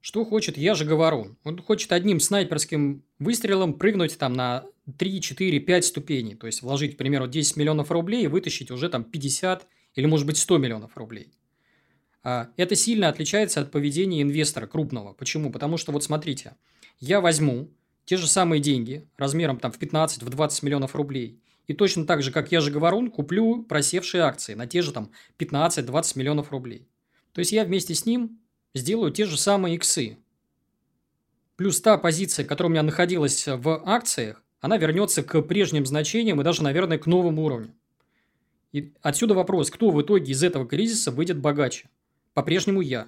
Что 0.02 0.26
хочет 0.26 0.58
я 0.58 0.74
же 0.76 0.86
говорун? 0.86 1.38
Он 1.44 1.60
хочет 1.62 1.92
одним 1.92 2.20
снайперским 2.20 3.04
выстрелом 3.20 3.74
прыгнуть 3.74 4.18
там 4.18 4.34
на 4.34 4.66
3, 4.98 5.22
4, 5.22 5.60
5 5.60 5.86
ступеней. 5.86 6.36
То 6.36 6.48
есть 6.48 6.62
вложить, 6.62 6.96
к 6.96 6.98
примеру, 6.98 7.28
10 7.28 7.58
миллионов 7.58 7.92
рублей 7.92 8.24
и 8.24 8.28
вытащить 8.28 8.72
уже 8.72 8.90
там 8.90 9.04
50 9.04 9.68
или, 9.96 10.06
может 10.06 10.26
быть, 10.28 10.38
100 10.38 10.58
миллионов 10.58 10.98
рублей. 10.98 11.32
А, 12.24 12.50
это 12.58 12.76
сильно 12.76 13.10
отличается 13.10 13.62
от 13.62 13.72
поведения 13.72 14.22
инвестора 14.22 14.68
крупного. 14.68 15.14
Почему? 15.14 15.52
Потому 15.52 15.78
что 15.78 15.92
вот 15.92 16.04
смотрите, 16.04 16.56
я 17.00 17.22
возьму 17.22 17.70
те 18.06 18.18
же 18.18 18.28
самые 18.28 18.62
деньги 18.62 19.08
размером 19.18 19.60
там 19.60 19.72
в 19.72 19.78
15, 19.78 20.24
в 20.24 20.30
20 20.30 20.64
миллионов 20.64 20.96
рублей 20.96 21.40
и 21.68 21.74
точно 21.74 22.06
так 22.06 22.24
же, 22.24 22.32
как 22.32 22.52
я 22.52 22.62
же 22.62 22.72
говорун, 22.72 23.10
куплю 23.10 23.64
просевшие 23.64 24.24
акции 24.24 24.54
на 24.54 24.68
те 24.68 24.82
же 24.82 24.92
там 24.92 25.12
15-20 25.40 26.18
миллионов 26.18 26.52
рублей. 26.52 26.88
То 27.34 27.40
есть 27.40 27.52
я 27.52 27.64
вместе 27.64 27.96
с 27.96 28.06
ним 28.06 28.40
сделаю 28.74 29.12
те 29.12 29.26
же 29.26 29.38
самые 29.38 29.76
иксы. 29.76 30.18
Плюс 31.56 31.82
та 31.82 31.98
позиция, 31.98 32.46
которая 32.46 32.70
у 32.70 32.74
меня 32.74 32.84
находилась 32.84 33.48
в 33.48 33.82
акциях, 33.86 34.44
она 34.60 34.78
вернется 34.78 35.24
к 35.24 35.42
прежним 35.42 35.86
значениям 35.86 36.42
и 36.42 36.44
даже, 36.44 36.64
наверное, 36.64 36.98
к 36.98 37.06
новым 37.06 37.40
уровням. 37.40 37.76
И 38.72 38.94
отсюда 39.02 39.34
вопрос, 39.34 39.70
кто 39.70 39.90
в 39.92 40.02
итоге 40.02 40.32
из 40.32 40.44
этого 40.44 40.68
кризиса 40.68 41.12
выйдет 41.12 41.40
богаче? 41.40 41.90
по-прежнему 42.36 42.82
я. 42.82 43.08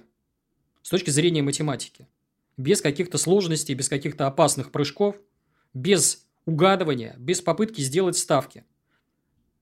С 0.82 0.88
точки 0.88 1.10
зрения 1.10 1.42
математики. 1.42 2.08
Без 2.56 2.80
каких-то 2.80 3.18
сложностей, 3.18 3.74
без 3.74 3.88
каких-то 3.88 4.26
опасных 4.26 4.72
прыжков, 4.72 5.20
без 5.74 6.26
угадывания, 6.48 7.14
без 7.18 7.42
попытки 7.42 7.82
сделать 7.82 8.16
ставки. 8.16 8.64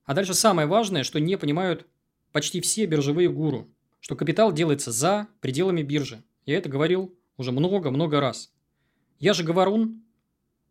А 0.04 0.14
дальше 0.14 0.34
самое 0.34 0.68
важное, 0.68 1.02
что 1.02 1.18
не 1.18 1.36
понимают 1.36 1.84
почти 2.30 2.60
все 2.60 2.86
биржевые 2.86 3.28
гуру, 3.28 3.68
что 3.98 4.14
капитал 4.14 4.52
делается 4.52 4.92
за 4.92 5.26
пределами 5.40 5.82
биржи. 5.82 6.22
Я 6.44 6.58
это 6.58 6.68
говорил 6.68 7.12
уже 7.38 7.50
много-много 7.50 8.20
раз. 8.20 8.52
Я 9.18 9.32
же 9.32 9.42
говорун, 9.42 10.04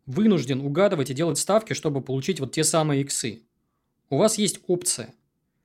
вынужден 0.06 0.62
угадывать 0.62 1.10
и 1.10 1.14
делать 1.14 1.36
ставки, 1.36 1.74
чтобы 1.74 2.00
получить 2.00 2.40
вот 2.40 2.50
те 2.50 2.64
самые 2.64 3.02
иксы. 3.02 3.42
У 4.08 4.16
вас 4.16 4.38
есть 4.38 4.60
опция. 4.68 5.12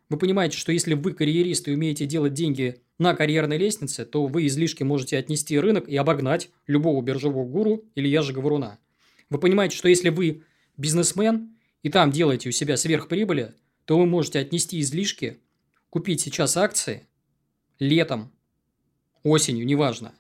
Вы 0.10 0.18
понимаете, 0.18 0.58
что 0.58 0.74
если 0.74 0.96
вы 0.96 1.14
карьерист 1.14 1.70
и 1.70 1.74
умеете 1.74 2.06
делать 2.06 2.34
деньги 2.34 2.82
на 2.98 3.16
карьерной 3.16 3.58
лестнице, 3.58 4.04
то 4.04 4.26
вы 4.26 4.48
излишки 4.48 4.84
можете 4.84 5.18
отнести 5.18 5.58
рынок 5.58 5.88
и 5.88 5.96
обогнать 5.96 6.50
любого 6.68 7.02
биржевого 7.02 7.46
гуру 7.46 7.86
или 7.96 8.10
я 8.10 8.22
же 8.22 8.34
говоруна. 8.34 8.80
Вы 9.32 9.40
понимаете, 9.40 9.76
что 9.76 9.90
если 9.90 10.10
вы 10.10 10.44
бизнесмен 10.78 11.58
и 11.82 11.90
там 11.90 12.12
делаете 12.12 12.50
у 12.50 12.52
себя 12.52 12.78
сверхприбыли, 12.78 13.56
то 13.86 13.98
вы 13.98 14.06
можете 14.06 14.38
отнести 14.38 14.80
излишки, 14.80 15.40
купить 15.90 16.22
сейчас 16.22 16.56
акции 16.56 17.08
летом, 17.80 18.32
осенью, 19.24 19.66
неважно, 19.66 20.14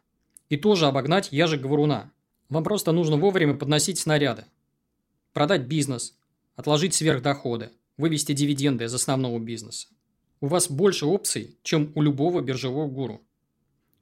и 0.50 0.58
тоже 0.58 0.88
обогнать 0.88 1.30
я 1.32 1.46
же 1.46 1.58
говоруна. 1.58 2.12
Вам 2.50 2.64
просто 2.64 2.92
нужно 2.92 3.18
вовремя 3.18 3.54
подносить 3.54 4.00
снаряды, 4.00 4.46
продать 5.32 5.68
бизнес, 5.68 6.18
отложить 6.56 6.96
сверхдоходы, 6.96 7.70
вывести 7.98 8.34
дивиденды 8.34 8.86
из 8.86 8.94
основного 8.96 9.38
бизнеса 9.38 9.88
у 10.42 10.48
вас 10.48 10.70
больше 10.70 11.06
опций, 11.06 11.58
чем 11.64 11.92
у 11.96 12.02
любого 12.02 12.42
биржевого 12.42 12.88
гуру. 12.88 13.22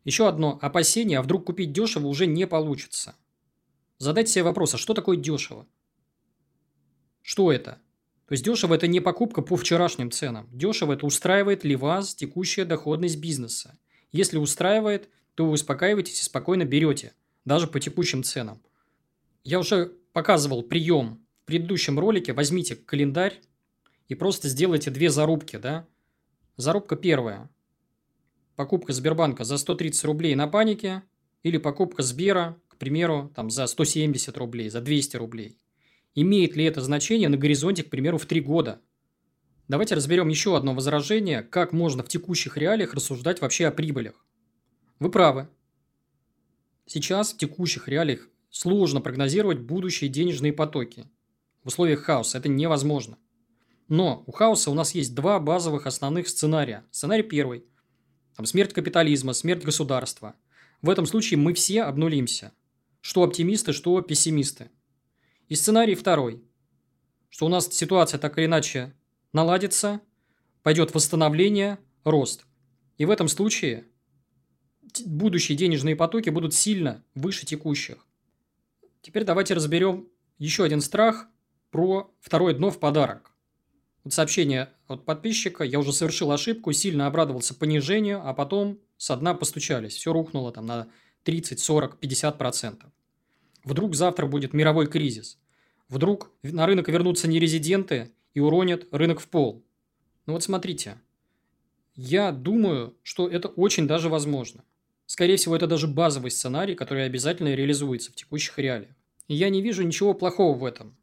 Еще 0.06 0.28
одно 0.28 0.58
опасение, 0.62 1.20
а 1.20 1.22
вдруг 1.22 1.46
купить 1.46 1.74
дешево 1.74 2.08
уже 2.08 2.26
не 2.26 2.48
получится. 2.48 3.16
Задайте 4.00 4.32
себе 4.32 4.44
вопрос, 4.44 4.74
а 4.74 4.78
что 4.78 4.94
такое 4.94 5.18
дешево? 5.18 5.68
Что 7.22 7.52
это? 7.52 7.80
То 8.26 8.34
есть 8.34 8.44
дешево 8.44 8.74
это 8.74 8.88
не 8.88 9.00
покупка 9.00 9.42
по 9.42 9.56
вчерашним 9.56 10.10
ценам. 10.10 10.48
Дешево 10.52 10.94
это 10.94 11.06
устраивает 11.06 11.64
ли 11.64 11.76
вас 11.76 12.16
текущая 12.16 12.66
доходность 12.66 13.20
бизнеса. 13.20 13.78
Если 14.12 14.38
устраивает, 14.38 15.10
то 15.36 15.46
вы 15.46 15.52
успокаиваетесь 15.52 16.22
и 16.22 16.24
спокойно 16.24 16.66
берете, 16.66 17.14
даже 17.46 17.68
по 17.68 17.80
текущим 17.80 18.24
ценам. 18.24 18.62
Я 19.44 19.60
уже 19.60 19.94
показывал 20.14 20.64
прием 20.64 21.24
в 21.44 21.46
предыдущем 21.46 22.00
ролике. 22.00 22.34
Возьмите 22.34 22.76
календарь 22.76 23.42
и 24.08 24.16
просто 24.16 24.50
сделайте 24.50 24.90
две 24.90 25.10
зарубки, 25.10 25.58
да, 25.58 25.88
Зарубка 26.60 26.98
первая. 26.98 27.50
Покупка 28.58 28.92
Сбербанка 28.92 29.46
за 29.46 29.58
130 29.58 30.04
рублей 30.04 30.36
на 30.36 30.46
панике 30.46 31.04
или 31.42 31.58
покупка 31.58 32.04
Сбера, 32.04 32.58
примеру, 32.80 33.32
там, 33.36 33.50
за 33.50 33.68
170 33.68 34.38
рублей, 34.38 34.70
за 34.70 34.82
200 34.82 35.18
рублей. 35.18 35.60
Имеет 36.16 36.56
ли 36.56 36.64
это 36.66 36.82
значение 36.82 37.30
на 37.30 37.38
горизонте, 37.38 37.84
к 37.84 37.90
примеру, 37.90 38.18
в 38.18 38.26
3 38.26 38.42
года? 38.42 38.82
Давайте 39.68 39.94
разберем 39.94 40.30
еще 40.30 40.58
одно 40.58 40.74
возражение, 40.74 41.44
как 41.44 41.74
можно 41.74 42.02
в 42.02 42.08
текущих 42.08 42.58
реалиях 42.58 42.96
рассуждать 42.96 43.40
вообще 43.40 43.68
о 43.68 43.72
прибылях. 43.72 44.26
Вы 45.00 45.12
правы. 45.12 45.48
Сейчас 46.88 47.34
в 47.34 47.38
текущих 47.38 47.88
реалиях 47.88 48.28
сложно 48.50 49.00
прогнозировать 49.00 49.60
будущие 49.60 50.10
денежные 50.10 50.54
потоки. 50.54 51.06
В 51.64 51.68
условиях 51.68 52.02
хаоса 52.02 52.40
это 52.40 52.50
невозможно. 52.50 53.20
Но 53.88 54.24
у 54.26 54.32
хаоса 54.32 54.72
у 54.72 54.74
нас 54.74 54.96
есть 54.96 55.14
два 55.14 55.40
базовых 55.40 55.86
основных 55.86 56.28
сценария. 56.30 56.84
Сценарий 56.90 57.24
первый. 57.24 57.66
Там, 58.36 58.46
смерть 58.46 58.74
капитализма, 58.74 59.34
смерть 59.34 59.64
государства. 59.64 60.36
В 60.82 60.90
этом 60.90 61.06
случае 61.06 61.38
мы 61.38 61.54
все 61.54 61.84
обнулимся. 61.84 62.54
Что 63.02 63.24
оптимисты, 63.24 63.74
что 63.74 64.02
пессимисты. 64.02 64.70
И 65.48 65.56
сценарий 65.56 65.96
второй. 65.96 66.44
Что 67.30 67.46
у 67.46 67.50
нас 67.50 67.68
ситуация 67.72 68.20
так 68.20 68.38
или 68.38 68.46
иначе 68.46 68.94
наладится, 69.34 70.02
пойдет 70.64 70.94
восстановление, 70.94 71.80
рост. 72.04 72.46
И 72.98 73.06
в 73.06 73.12
этом 73.12 73.28
случае 73.28 73.86
будущие 75.06 75.58
денежные 75.58 75.96
потоки 75.96 76.30
будут 76.30 76.54
сильно 76.54 77.04
выше 77.16 77.46
текущих. 77.46 78.06
Теперь 79.02 79.24
давайте 79.24 79.54
разберем 79.54 80.10
еще 80.38 80.64
один 80.64 80.82
страх 80.82 81.28
про 81.72 82.14
второе 82.20 82.54
дно 82.54 82.72
в 82.72 82.80
подарок. 82.80 83.32
Вот 84.04 84.14
сообщение 84.14 84.70
от 84.88 85.06
подписчика. 85.06 85.64
Я 85.64 85.80
уже 85.80 85.94
совершил 85.94 86.32
ошибку, 86.32 86.72
сильно 86.72 87.08
обрадовался 87.08 87.54
понижению, 87.54 88.28
а 88.28 88.34
потом 88.34 88.80
со 88.98 89.16
дна 89.16 89.34
постучались. 89.34 89.94
Все 89.94 90.12
рухнуло 90.12 90.52
там 90.52 90.66
на 90.66 90.88
30, 91.30 91.60
40, 91.60 92.00
50 92.00 92.38
процентов. 92.40 92.90
Вдруг 93.64 93.94
завтра 93.94 94.26
будет 94.26 94.52
мировой 94.52 94.88
кризис. 94.88 95.38
Вдруг 95.88 96.32
на 96.42 96.66
рынок 96.66 96.90
вернутся 96.90 97.28
нерезиденты 97.28 98.12
и 98.34 98.40
уронят 98.40 98.88
рынок 98.92 99.20
в 99.20 99.28
пол. 99.28 99.64
Ну 100.26 100.34
вот 100.34 100.42
смотрите. 100.42 101.00
Я 101.94 102.32
думаю, 102.32 102.98
что 103.04 103.28
это 103.28 103.48
очень 103.48 103.86
даже 103.86 104.10
возможно. 104.10 104.64
Скорее 105.06 105.36
всего, 105.36 105.56
это 105.56 105.68
даже 105.68 105.88
базовый 105.88 106.32
сценарий, 106.32 106.74
который 106.74 107.06
обязательно 107.06 107.54
реализуется 107.54 108.12
в 108.12 108.16
текущих 108.16 108.58
реалиях. 108.58 108.96
И 109.28 109.36
я 109.36 109.50
не 109.50 109.62
вижу 109.62 109.84
ничего 109.84 110.16
плохого 110.16 110.58
в 110.58 110.66
этом. 110.66 110.98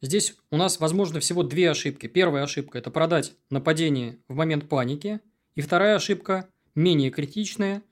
Здесь 0.00 0.36
у 0.50 0.56
нас, 0.56 0.80
возможно, 0.80 1.20
всего 1.20 1.42
две 1.42 1.70
ошибки. 1.70 2.06
Первая 2.06 2.44
ошибка– 2.44 2.78
это 2.78 2.90
продать 2.90 3.34
нападение 3.50 4.20
в 4.26 4.36
момент 4.36 4.70
паники. 4.70 5.20
И 5.54 5.60
вторая 5.60 5.96
ошибка, 5.96 6.48
менее 6.74 7.10
критичная, 7.10 7.82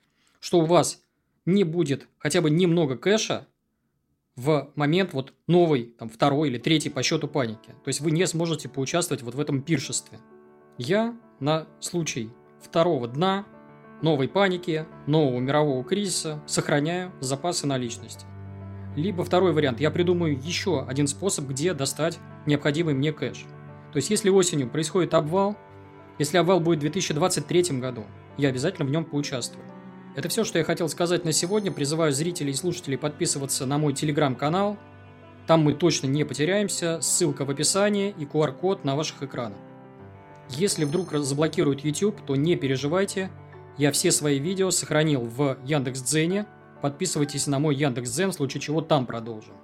что 0.40 0.60
у 0.60 0.64
вас 0.64 1.02
не 1.46 1.64
будет 1.64 2.08
хотя 2.18 2.40
бы 2.40 2.50
немного 2.50 2.96
кэша 2.96 3.46
в 4.36 4.70
момент 4.74 5.14
вот 5.14 5.32
новой, 5.46 5.94
там, 5.98 6.10
второй 6.10 6.48
или 6.48 6.58
третьей 6.58 6.90
по 6.90 7.02
счету 7.02 7.26
паники. 7.26 7.70
То 7.84 7.88
есть 7.88 8.00
вы 8.00 8.10
не 8.10 8.26
сможете 8.26 8.68
поучаствовать 8.68 9.22
вот 9.22 9.34
в 9.34 9.40
этом 9.40 9.62
пиршестве. 9.62 10.18
Я 10.76 11.16
на 11.40 11.66
случай 11.80 12.30
второго 12.60 13.08
дна, 13.08 13.46
новой 14.02 14.28
паники, 14.28 14.86
нового 15.06 15.40
мирового 15.40 15.82
кризиса 15.84 16.42
сохраняю 16.46 17.12
запасы 17.20 17.66
наличности. 17.66 18.26
Либо 18.94 19.24
второй 19.24 19.52
вариант, 19.52 19.80
я 19.80 19.90
придумаю 19.90 20.38
еще 20.38 20.84
один 20.84 21.06
способ, 21.06 21.46
где 21.46 21.72
достать 21.74 22.18
необходимый 22.46 22.94
мне 22.94 23.12
кэш. 23.12 23.44
То 23.92 23.96
есть, 23.96 24.10
если 24.10 24.30
осенью 24.30 24.68
происходит 24.68 25.14
обвал, 25.14 25.56
если 26.18 26.38
обвал 26.38 26.60
будет 26.60 26.78
в 26.78 26.80
2023 26.80 27.78
году, 27.78 28.04
я 28.38 28.48
обязательно 28.48 28.86
в 28.86 28.90
нем 28.90 29.04
поучаствую. 29.04 29.64
Это 30.16 30.28
все, 30.28 30.42
что 30.42 30.58
я 30.58 30.64
хотел 30.64 30.88
сказать 30.88 31.24
на 31.24 31.30
сегодня. 31.30 31.70
Призываю 31.70 32.12
зрителей 32.12 32.50
и 32.50 32.54
слушателей 32.54 32.98
подписываться 32.98 33.66
на 33.66 33.78
мой 33.78 33.92
телеграм-канал. 33.92 34.76
Там 35.46 35.60
мы 35.60 35.74
точно 35.74 36.08
не 36.08 36.24
потеряемся. 36.24 37.00
Ссылка 37.00 37.44
в 37.44 37.50
описании 37.50 38.14
и 38.18 38.24
QR-код 38.24 38.84
на 38.84 38.96
ваших 38.96 39.22
экранах. 39.22 39.58
Если 40.48 40.84
вдруг 40.84 41.12
заблокируют 41.12 41.84
YouTube, 41.84 42.20
то 42.26 42.34
не 42.34 42.56
переживайте. 42.56 43.30
Я 43.78 43.92
все 43.92 44.10
свои 44.10 44.38
видео 44.38 44.70
сохранил 44.70 45.20
в 45.20 45.58
Яндекс.Дзене, 45.64 46.46
Подписывайтесь 46.80 47.46
на 47.46 47.58
мой 47.58 47.74
Яндекс.Дзен, 47.74 48.30
в 48.30 48.34
случае 48.34 48.60
чего 48.60 48.80
там 48.80 49.06
продолжим. 49.06 49.54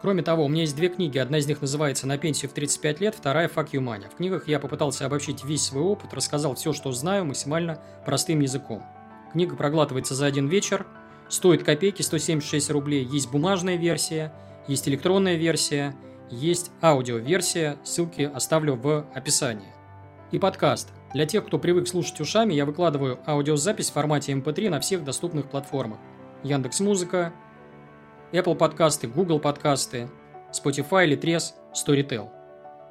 Кроме 0.00 0.22
того, 0.22 0.44
у 0.44 0.48
меня 0.48 0.62
есть 0.62 0.76
две 0.76 0.88
книги. 0.88 1.18
Одна 1.18 1.38
из 1.38 1.46
них 1.46 1.60
называется 1.60 2.06
«На 2.06 2.18
пенсию 2.18 2.50
в 2.50 2.54
35 2.54 3.00
лет», 3.00 3.14
вторая 3.14 3.48
«Fuck 3.48 3.70
you 3.72 3.80
money». 3.80 4.10
В 4.10 4.16
книгах 4.16 4.48
я 4.48 4.58
попытался 4.58 5.06
обобщить 5.06 5.44
весь 5.44 5.62
свой 5.62 5.82
опыт, 5.82 6.12
рассказал 6.12 6.54
все, 6.54 6.72
что 6.72 6.92
знаю, 6.92 7.24
максимально 7.24 7.80
простым 8.04 8.40
языком. 8.40 8.82
Книга 9.34 9.56
проглатывается 9.56 10.14
за 10.14 10.26
один 10.26 10.46
вечер, 10.46 10.86
стоит 11.28 11.64
копейки, 11.64 12.02
176 12.02 12.70
рублей. 12.70 13.04
Есть 13.04 13.32
бумажная 13.32 13.74
версия, 13.74 14.32
есть 14.68 14.88
электронная 14.88 15.34
версия, 15.34 15.96
есть 16.30 16.70
аудиоверсия, 16.80 17.76
ссылки 17.82 18.30
оставлю 18.32 18.76
в 18.76 19.04
описании. 19.12 19.74
И 20.30 20.38
подкаст. 20.38 20.90
Для 21.14 21.26
тех, 21.26 21.44
кто 21.44 21.58
привык 21.58 21.88
слушать 21.88 22.20
ушами, 22.20 22.54
я 22.54 22.64
выкладываю 22.64 23.18
аудиозапись 23.26 23.90
в 23.90 23.94
формате 23.94 24.30
MP3 24.34 24.70
на 24.70 24.78
всех 24.78 25.02
доступных 25.02 25.50
платформах. 25.50 25.98
Яндекс 26.44 26.78
Музыка, 26.78 27.32
Apple 28.30 28.54
подкасты, 28.54 29.08
Google 29.08 29.40
подкасты, 29.40 30.08
Spotify, 30.52 31.08
Litres, 31.08 31.54
Storytel. 31.74 32.28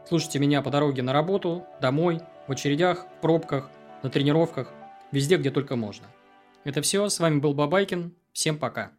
Слушайте 0.09 0.39
меня 0.39 0.61
по 0.61 0.71
дороге 0.71 1.03
на 1.03 1.13
работу, 1.13 1.63
домой, 1.79 2.19
в 2.49 2.51
очередях, 2.51 3.05
в 3.17 3.21
пробках, 3.21 3.69
на 4.03 4.09
тренировках, 4.09 4.73
везде, 5.13 5.37
где 5.37 5.49
только 5.49 5.77
можно. 5.77 6.05
Это 6.63 6.81
все. 6.81 7.09
С 7.09 7.19
вами 7.19 7.39
был 7.39 7.53
Бабайкин. 7.53 8.15
Всем 8.31 8.57
пока. 8.57 8.91